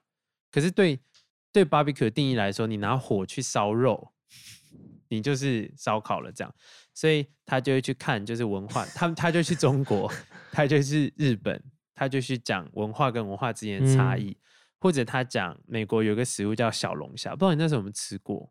[0.51, 0.99] 可是对
[1.51, 4.11] 对 barbecue 的定义来说，你拿火去烧肉，
[5.07, 6.53] 你就是烧烤了这样，
[6.93, 10.11] 所以他就会去看就是文化，他他就去中国，
[10.51, 11.61] 他就是日本，
[11.95, 14.37] 他就去讲文化跟文化之间的差嗯异，
[14.79, 18.49] 或者他讲美国有个食物叫小龙虾，不知道你那时候有没有吃过？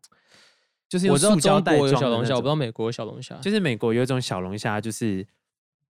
[0.89, 3.35] 就是我知道中国有小龙虾，我不知道美国有小龙虾。
[3.35, 5.27] 就是美国有一种小龙虾，就是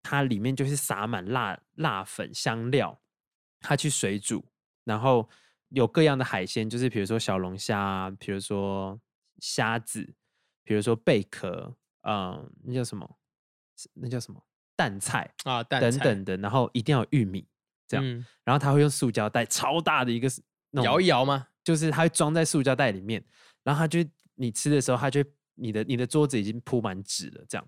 [0.04, 3.00] 它里面就是撒满辣辣粉香料，
[3.62, 4.44] 它去水煮，
[4.84, 5.30] 然后
[5.70, 9.00] 有各样的海鲜，就是比如说小龙虾啊，比如说
[9.40, 10.14] 虾子，
[10.64, 13.18] 比如说贝壳，嗯，那叫什么？
[13.94, 14.44] 那叫什么？
[14.76, 17.46] 蛋菜啊，蛋菜等等的，然后一定要有玉米，
[17.88, 20.30] 这样嗯然后他会用塑胶袋超大的一个
[20.84, 21.48] 摇一摇吗？
[21.64, 23.24] 就是它会装在塑胶袋里面，
[23.64, 24.00] 然后它就
[24.36, 25.24] 你吃的时候，它就
[25.56, 27.68] 你的你的桌子已经铺满纸了，这样，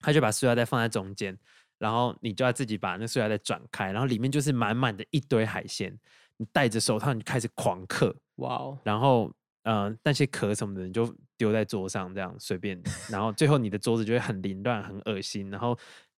[0.00, 1.38] 它就把塑料袋放在中间，
[1.78, 5.96] 然后你就要自己把那塑料袋转开，然后里面就是满满的一堆海鲜，
[6.38, 9.30] 你戴着手套你就开始狂嗑，哇哦，然后
[9.64, 15.78] 呃那些壳什么的你就丢在桌上这样随便，然后最后你的桌子就会很凌乱很恶心，然后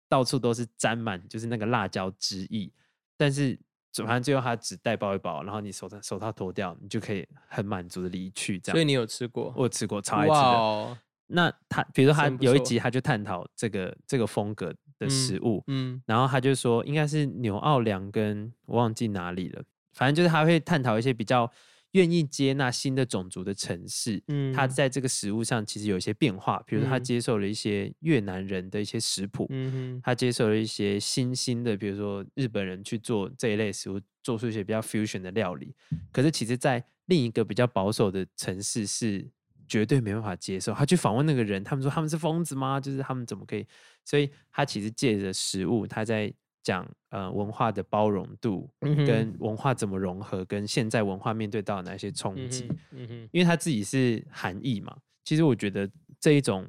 [0.09, 2.71] 到处都是沾满就是那个辣椒汁液，
[3.17, 3.59] 但是
[3.95, 8.75] 反正最后他只带包一包，然后你手套手套脱掉，你就可以很满足的离去这样。
[8.75, 9.53] 所以你有吃过？
[9.57, 10.99] 我有吃过，超爱吃的。
[11.31, 21.51] 那他比如说他有一集他就探讨这个这个风格的食物，嗯然后他就说应该是纽奥良跟我忘记哪里了，反正就是他会探讨一些比较
[21.93, 35.75] 愿意接纳新的种族的城市，嗯他在这个食物上其实有一些变化，比如说他嗯接受了一些越南人的一些食谱，嗯哼，他接受了一些新兴的，比如说日本人去做这一类食物，做出一些比较 fusion 的料理。
[36.13, 39.27] 可是其实，在另一个比较保守的城市是
[39.67, 40.75] 绝对没办法接受。
[40.75, 42.79] 他去访问那个人，他们说他们是疯子吗？
[42.79, 43.67] 就是他们怎么可以？
[44.05, 46.31] 所以他其实借着食物，他在
[46.69, 52.69] 讲呃文化的包容度嗯跟文化怎么融合，跟现在文化面对到哪些冲嗯击。
[52.69, 55.89] 哼嗯哼，因为他自己是韩裔嘛，其实我觉得
[56.21, 56.67] 这一种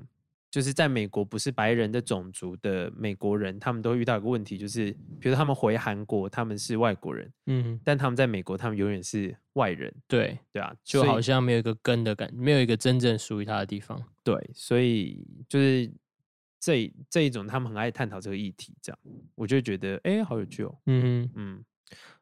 [0.50, 14.02] 就是在美国不是白人的种族的美国人，他们都会遇到一个问题，就是比如他们回韩国，他们是外国人，嗯哼，但他们在美国，他们永远是外人，对，对啊，就好像没有一个根的感，没有一个真正属于他的地方。
[14.24, 15.92] 对，所以就是
[16.60, 19.00] 这一这一种他们很爱探讨这个议题，这样。
[19.36, 21.66] 我就觉得哎、好有趣哦，嗯哼，嗯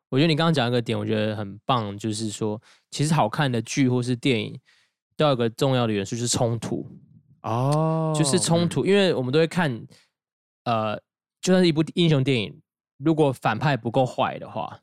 [0.09, 4.57] 我觉得你刚刚讲一个点，我觉得很棒，就是说，其实好看的剧或是电影，
[5.17, 6.89] 都要有个重要的元素，就是冲突，
[7.41, 9.85] 哦就是冲，突，因为我们都会看，
[10.63, 10.95] 呃，
[11.41, 12.61] 就算是一部英雄电影，
[12.97, 14.79] 如果反派不够坏的话，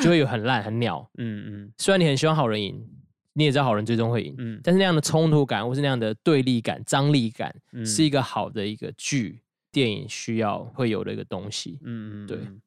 [0.00, 1.10] 就会有很烂很鸟。
[1.18, 1.72] 嗯嗯。
[1.78, 2.88] 虽然你很希望好人赢，
[3.34, 11.78] 你也知道好人最终会赢，嗯但是那样的冲突感或是那样的对立感、张力感，嗯是一个好的一个剧电影需要会有的一个东西。
[11.82, 12.60] 嗯嗯，对嗯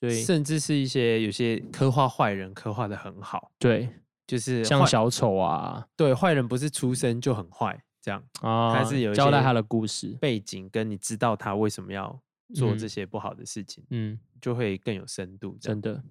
[0.00, 3.88] 所以甚至是一些有些刻画坏人刻画的很好，对，
[4.26, 10.16] 就是像小丑啊对坏人不是出生就很坏，这样啊，是有交代他的故事。
[10.20, 12.18] 背景跟你知道他为什么要
[12.54, 15.56] 做这嗯些不好的事情，嗯，就会更有深度。
[15.60, 16.02] 真的，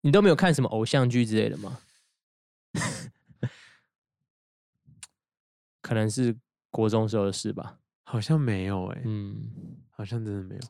[0.00, 1.78] 你都没有看什么偶像剧之类的吗？
[5.88, 6.36] 可能是
[6.70, 7.78] 国中时候的事吧。
[8.04, 9.40] 好像没有哎、嗯，
[9.88, 10.60] 好像真的没有。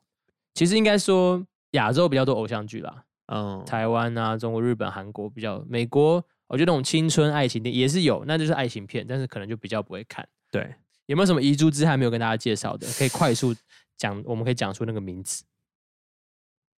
[0.54, 10.24] 其实应该说亚洲比较多偶像剧啦，嗯，台湾啊、中国、日本、韩国比较，美国我觉得那种青春爱情片也是有，那就是爱情片，但是可能就比较不会看。
[10.52, 10.72] 对，
[11.07, 12.87] 有没有什么遗珠之憾没有跟大家介绍的？
[12.96, 13.52] 可以快速
[13.96, 15.42] 讲，我们可以讲出那个名字。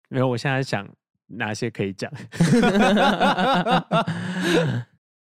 [0.08, 0.28] 没有。
[0.30, 0.89] 我现在想
[1.28, 2.10] 哪些可以讲。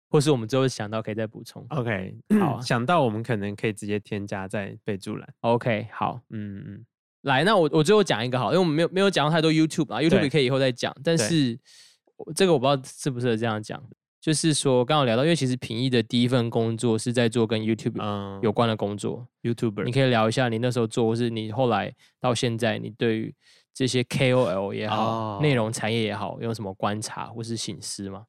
[0.09, 1.64] 或是我们之后想到可以再补充。
[1.71, 5.29] OK， 好啊想到我们可能可以直接添加在备注栏。
[5.40, 6.87] OK，好，嗯嗯。
[7.23, 11.59] 来，那我我最后讲一个好，因为我们没有没有讲到太多 YouTube 啊，YouTube 也可以以后再讲，但是
[12.16, 13.83] 我这个我不知道适不适合这样讲，
[14.21, 23.35] 就是说刚刚聊到，因为其实平易的第一份工作是在做跟 YouTube 嗯，有关的工作，YouTuber，你可以聊一下你那时候做，或是你后来到现在，你对于
[23.75, 28.25] 这些 KOL 也好，内哦容产业也好，有什么观察或是醒思吗？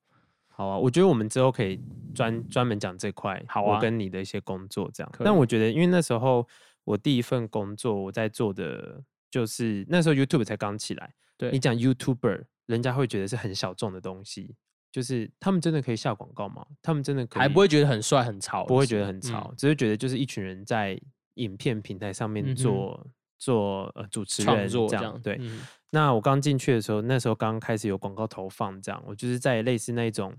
[0.59, 1.79] 好啊，我觉得我们之后可以
[2.13, 5.09] 专专门讲这块，好啊我跟你的一些工作这样。
[5.19, 6.45] 但我觉得，因为那时候
[6.83, 9.01] 我第一份工作我在做的
[9.31, 14.53] 就是那时候 YouTube 才刚起来，对，你讲 YouTuber，人家会觉得是很小众的东西，
[14.91, 16.65] 就是他们真的可以下广告吗？
[16.81, 20.99] 他们真的可以还不会觉得很帅很潮，不会觉得很潮，嗯只是觉得就是一群人在
[21.35, 23.07] 影片平台上面嗯做、
[23.37, 25.17] 做呃主持人作这样。
[25.21, 25.37] 对。
[25.39, 30.31] 嗯那我刚进去的时候，那时候刚开始有广告投放，这样我就是在类似那种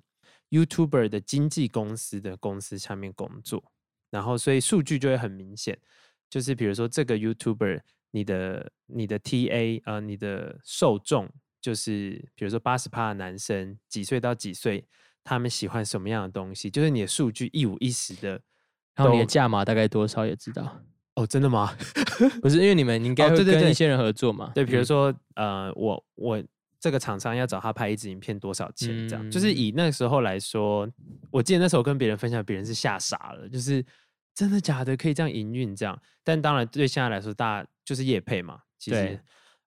[0.51, 3.72] YouTuber 的经纪公司的公司下面工作，
[4.11, 5.78] 然后所以数据就会很明显，
[6.28, 7.80] 就是比如说这个 YouTuber
[8.11, 11.28] 你的你的 TA 呃你的受众
[11.61, 14.86] 就是比如说八十趴的男生几岁到几岁，
[15.22, 18.40] 他们喜欢什么样的东西，就是你的数据一五一十的
[18.94, 20.82] 然后你的都价码大概多少也知道，
[21.14, 21.76] 哦，真的吗？
[22.42, 24.51] 不是因为你们应该会跟一些人合作嘛？
[24.55, 26.42] 对，比如嗯说呃，我我
[26.80, 29.08] 这个厂商要找他拍一支影片多少钱？
[29.08, 30.90] 这样、就是嗯以那时候来说，
[31.30, 33.84] 我记得那时候跟别人分享，别人是吓傻了，就是
[34.34, 36.00] 真的假的可以这样营运这样？
[36.24, 39.20] 但当然对现在来说，大家就是业配嘛，其对实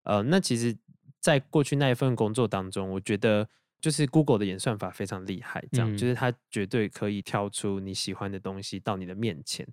[0.04, 0.76] 呃，那其实
[1.20, 3.48] 在过去那一份工作当中，我觉得。
[3.84, 9.68] 就是 Google 的演算法非常厉害，这样、嗯就是它绝对可以挑出你喜欢的东西到你的面前，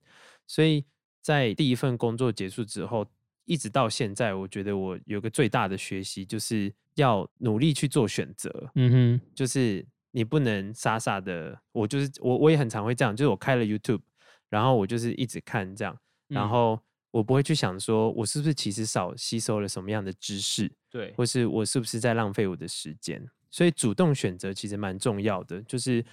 [0.49, 0.85] 所以
[1.23, 3.07] 在第一份工作结束之后，
[3.51, 8.71] 一直到现在，我觉得我有个最大的学习，就是要努力去做选择。
[8.77, 14.03] 嗯哼，就是你不能傻傻的，我就是我，我也很常会这样，就是我开了 YouTube，
[14.49, 15.99] 然后我就是一直看这样，
[16.29, 16.81] 然嗯后
[17.11, 23.21] 我不会去想说，我是不是其实少吸收了什么样的知识，对，或是我是不是在浪费我的时间。
[23.51, 26.05] 所以主动选择其实蛮重要的，就是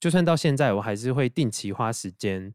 [0.00, 2.54] 就算到现在，我还是会定期花时间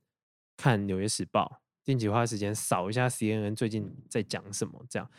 [0.57, 4.85] 看《纽约时报》，定期花时间扫一下 CNN 最近在讲什么。
[4.89, 5.09] 这样，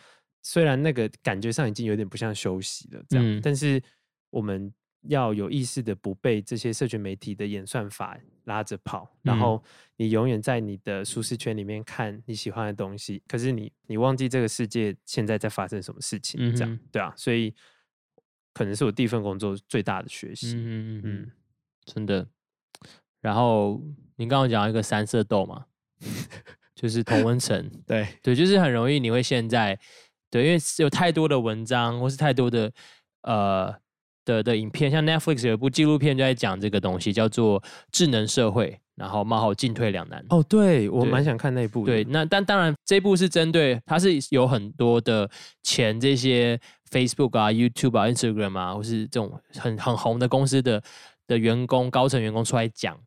[0.42, 3.82] 虽然那个感觉上已经有点不像休息了，这样，嗯但是
[4.30, 9.64] 我们要有意识的不被这些社群媒体的演算法拉着跑，然嗯后
[9.96, 17.54] 你永远在你的舒适圈里面看你喜欢的东西，可是你你忘记这个世界现在在发生什么事情，这样、嗯对啊，所以
[18.54, 20.54] 可能是我第一份工作最大的学习。
[20.54, 21.30] 嗯嗯嗯嗯嗯，
[21.84, 22.28] 真的。
[23.20, 23.80] 然后
[24.16, 25.66] 你刚刚讲一个三色豆嘛，
[26.74, 29.78] 就是同温层， 对，对，就是很容易你会陷在，
[30.30, 32.72] 对，因为有太多的文章或是太多的
[33.22, 33.74] 呃
[34.24, 40.24] 的的影片，像 Netflix 有一部纪录片就在讲这个东西，叫做智能社会，然后冒号进退两难。
[40.30, 41.92] 哦，对我对蛮想看那部的。
[41.92, 45.28] 对，那但当然这部是针对它是有很多的
[45.62, 46.58] 前这些
[46.90, 50.82] Facebook 啊、YouTube 啊、Instagram 啊，或是这种很很红的公司的
[51.26, 52.98] 的员工、高层员工出来讲，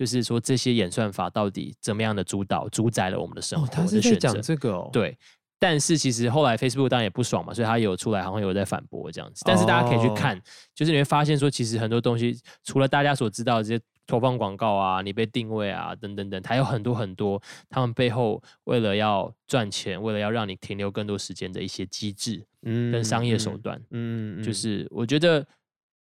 [0.00, 4.16] 就是说这些演算法到底怎么样的主导、主宰了我们的生活哦，他是在。
[4.16, 5.14] 讲这个哦。，对，
[5.58, 9.42] 但是其实后来 Facebook 当然也不爽嘛，所以他有出来好像有在反驳这样子。
[9.44, 10.40] 但是大家可以去哦看，
[10.74, 12.34] 就是你会发现说，其实很多东西
[12.64, 17.38] 除了大家所知道的这些投放广告啊、你被定位啊等等等，还有很多很多
[17.68, 23.76] 他们背后为了要赚钱，为了要让你停留更多时间的一些机制嗯跟商业手段。
[23.90, 25.46] 嗯，嗯，嗯就是我觉得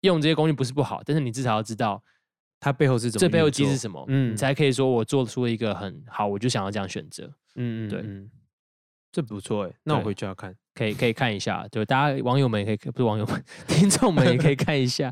[0.04, 2.02] 用这些工具不是不好，但是你至少要知道
[2.60, 7.26] 它背后是怎么这背后机制是什么，嗯你才可以说我做出了一个很好，我就想要这样选择。
[7.56, 8.30] 嗯嗯，对嗯，
[9.12, 10.56] 这不错哎，那我回去要看。
[10.76, 15.12] 可以可以看一下，就大家网友们也可以，不是网友们， 听众们也可以看一下，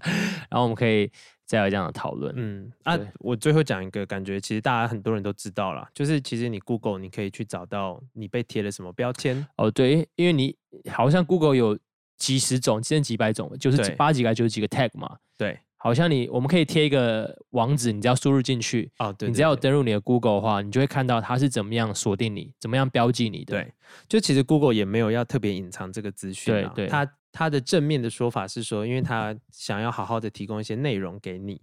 [0.50, 1.12] 然后我们可以
[1.46, 2.34] 再有这样的讨论。
[2.38, 9.46] 嗯啊，我最后讲一个，感觉其实大家很多人都知道了，就是其实你 Google 你可以去找到你被贴了什么标签。
[9.58, 10.56] 哦，对，因为你
[10.90, 11.78] 好像 Google 有
[12.18, 15.18] 几十种，甚至几百种，就是对八几个、九十几个 tag 嘛。
[15.38, 23.54] 对，好像你我们可以贴一个网址，你只要输入进去，哦，对，你只要登入你的 Google 的话，你就会看到它是怎么样锁定你，怎么样标记你的。
[23.54, 23.74] 对，
[24.10, 31.62] 就其实 Google 也没有要特别隐藏这个资讯啊，对对它它的正面的说法是说，因为它想要好好的提供一些内容给你，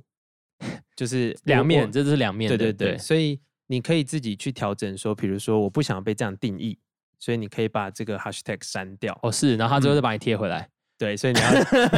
[0.96, 2.56] 就是两面，我这是两面的。
[2.56, 6.78] 对对对，所以你可以自己去调整说，比如说我不想被这样定义，
[7.18, 9.18] 所以你可以把这个 hashtag 删掉。
[9.22, 10.68] 哦是，然后他最后嗯再把你贴回来。
[11.04, 11.50] 对，所以你要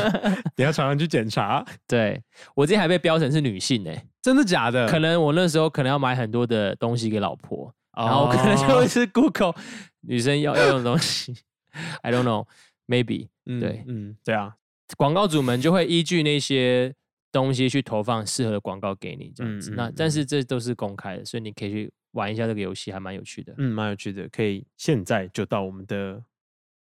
[0.56, 2.20] 你要常常去检查，对
[2.56, 4.88] 我之前还被标成是女性呢、真的假的？
[4.88, 9.54] 可能我那时候可能要买很多的东西给老婆，然后可能就是 Google
[10.00, 11.32] 女生要要用的东西，
[12.02, 14.56] I don't know，maybe 嗯对嗯，对啊，
[14.96, 16.92] 广告主们就会依据那些
[17.30, 19.70] 东西去投放适合的广告给你这样子。
[19.76, 23.54] 那但是这都是公开的，所以你可以去玩一下这个游戏，还蛮有趣的。
[23.58, 26.22] 嗯，蛮有趣的，可以现在就到我们的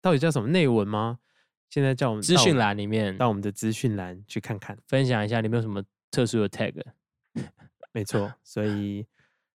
[0.02, 1.18] 到底叫什么内文吗？
[1.74, 4.78] 现在叫我们资讯栏里面到我们的资讯栏去看看。
[4.86, 6.72] 分享一下，你们有什么特殊的 tag？
[7.92, 9.04] 没错，所以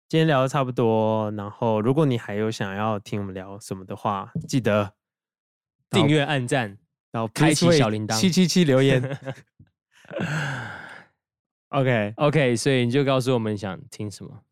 [0.09, 1.29] 今天聊的差不多。
[1.33, 4.93] 然后，如果你还有想要听我们聊什么的话，记得
[5.91, 6.79] 订阅、按赞。
[7.11, 9.19] 然后开启小铃铛七七七留言。
[11.71, 14.45] OK，OK，所以你就告诉我们想听什么。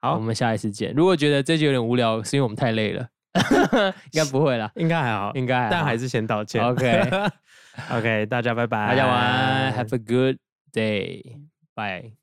[0.00, 0.94] 好我们下一次见。
[0.94, 3.10] 如果觉得这集有点无聊，是因为我们太累了，
[4.12, 5.70] 应该不会啦，应该还好，应该还好。
[5.70, 6.62] 但还是先道歉。
[6.62, 7.10] OK
[7.90, 10.36] OK，大家拜拜，大家晚安，Have a good
[10.72, 12.21] day，bye。